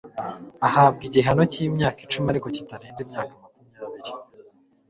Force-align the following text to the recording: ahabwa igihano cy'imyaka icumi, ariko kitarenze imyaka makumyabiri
ahabwa 0.67 1.01
igihano 1.09 1.43
cy'imyaka 1.51 1.99
icumi, 2.05 2.27
ariko 2.29 2.47
kitarenze 2.55 2.99
imyaka 3.03 3.31
makumyabiri 3.41 4.11